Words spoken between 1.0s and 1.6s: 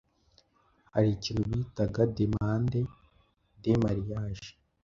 ikintu